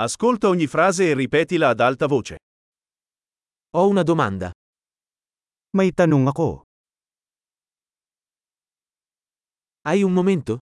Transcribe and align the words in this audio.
Ascolta 0.00 0.46
ogni 0.46 0.68
frase 0.68 1.10
e 1.10 1.14
ripetila 1.14 1.70
ad 1.70 1.80
alta 1.80 2.06
voce. 2.06 2.36
Ho 3.74 3.88
una 3.88 4.04
domanda. 4.04 4.52
May 5.74 5.90
tanong 5.90 6.30
ako. 6.30 6.62
Hai 9.82 10.06
un 10.06 10.12
momento? 10.14 10.62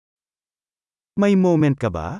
May 1.18 1.34
moment 1.34 1.74
ka 1.74 1.90
ba? 1.90 2.14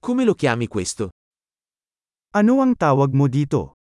Come 0.00 0.24
lo 0.24 0.32
chiami 0.40 0.66
questo? 0.72 1.12
Ano 2.32 2.64
ang 2.64 2.72
tawag 2.72 3.12
mo 3.12 3.28
dito? 3.28 3.76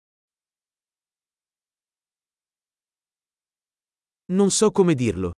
Non 4.35 4.51
so 4.51 4.75
come 4.75 4.91
dirlo. 4.93 5.31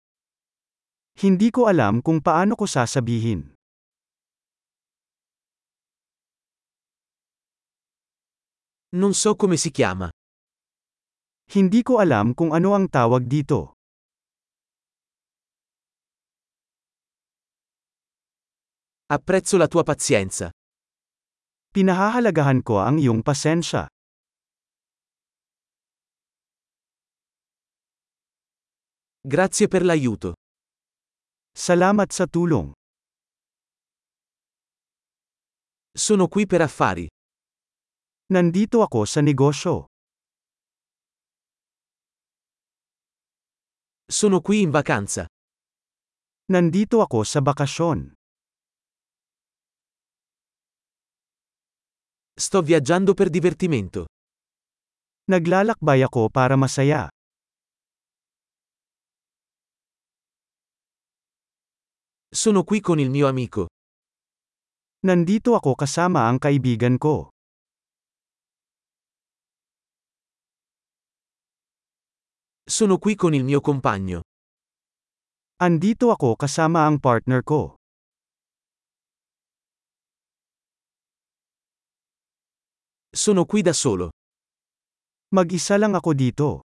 Hindi 1.21 1.54
ko 1.54 1.70
alam 1.70 2.02
kung 2.02 2.26
paano 2.26 2.58
ko 2.58 2.66
sasabihin. 2.66 3.54
Non 8.94 9.16
so 9.16 9.36
come 9.36 9.58
si 9.58 9.72
chiama. 9.72 10.08
Hindi 11.50 11.82
ko 11.82 11.98
alam 11.98 12.38
kung 12.38 12.54
ano 12.54 12.78
ang 12.78 12.86
tawag 12.94 13.26
dito. 13.26 13.74
Apprezzo 19.10 19.58
la 19.58 19.66
tua 19.66 19.82
pazienza. 19.82 20.54
Pinahahalagahan 21.74 22.62
ko 22.62 22.86
ang 22.86 23.02
iyong 23.02 23.26
pasensya. 23.26 23.90
Grazie 29.26 29.66
per 29.66 29.82
l'aiuto. 29.82 30.38
Salamat 31.50 32.14
sa 32.14 32.30
tulong. 32.30 32.70
Sono 35.98 36.28
qui 36.30 36.46
per 36.46 36.62
affari. 36.62 37.10
Nandito 38.34 38.82
ako 38.82 39.05
sa 39.05 39.21
negosyo. 39.21 39.94
Sono 44.10 44.41
qui 44.41 44.66
in 44.66 44.74
vacanza. 44.74 45.30
Nandito 46.49 47.05
ako 47.05 47.22
sa 47.22 47.46
bakasyon. 47.46 48.10
Sto 52.34 52.66
viaggiando 52.66 53.13
per 53.13 53.30
divertimento. 53.30 54.10
Naglalakbay 55.29 56.02
ako 56.02 56.34
para 56.34 56.57
masaya. 56.57 57.13
Sono 62.34 62.66
qui 62.66 62.82
con 62.82 62.98
il 62.98 63.13
mio 63.13 63.29
amico. 63.29 63.70
Nandito 65.06 65.53
ako 65.53 65.78
kasama 65.78 66.25
ang 66.25 66.41
kaibigan 66.41 66.97
ko. 66.97 67.32
Sono 72.74 72.97
qui 72.97 73.13
con 73.13 73.35
il 73.35 73.44
mio 73.44 73.62
compagno. 73.62 74.24
Andito 75.62 76.09
ako 76.09 76.34
kasama 76.34 76.90
ang 76.90 76.97
partner 76.97 77.46
ko. 77.46 77.78
Sono 83.13 83.46
qui 83.46 83.62
da 83.62 83.74
solo. 83.78 84.09
Mag-isa 85.38 85.78
lang 85.78 85.94
ako 85.94 86.18
dito. 86.18 86.66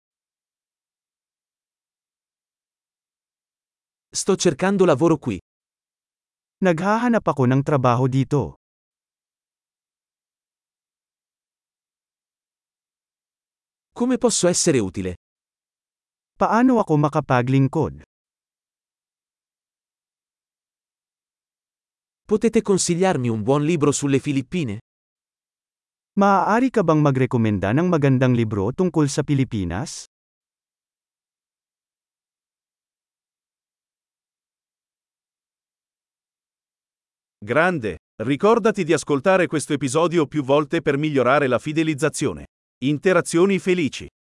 Sto 4.11 4.35
cercando 4.35 4.83
lavoro 4.83 5.23
qui. 5.23 5.39
Naghahanap 6.67 7.23
ako 7.23 7.47
ng 7.47 7.63
trabaho 7.63 8.11
dito. 8.11 8.59
Come 13.95 14.19
posso 14.19 14.49
essere 14.51 14.83
utile? 14.83 15.15
Paano 16.43 16.83
ako 16.83 16.99
makapaglingkod? 16.99 18.03
Potete 22.27 22.67
consigliarmi 22.67 23.31
un 23.31 23.47
buon 23.47 23.63
libro 23.63 23.95
sulle 23.95 24.19
Filippine? 24.19 24.83
Maaari 26.19 26.75
ka 26.75 26.83
bang 26.83 26.99
magrekomenda 26.99 27.71
ng 27.71 27.87
magandang 27.87 28.35
libro 28.35 28.75
tungkol 28.75 29.07
sa 29.07 29.23
Pilipinas? 29.23 30.11
Grande! 37.39 38.03
Ricordati 38.19 38.83
di 38.83 38.91
ascoltare 38.91 39.47
questo 39.47 39.79
episodio 39.79 40.27
più 40.27 40.43
volte 40.43 40.83
per 40.83 40.99
migliorare 40.99 41.47
la 41.47 41.63
fidelizzazione. 41.63 42.51
Interazioni 42.83 43.63
felici. 43.63 44.11